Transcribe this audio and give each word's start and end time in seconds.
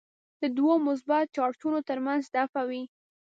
د 0.41 0.43
دوو 0.57 0.73
مثبت 0.87 1.25
چارجونو 1.35 1.79
ترمنځ 1.89 2.23
دفعه 2.37 2.61
وي. 2.69 2.83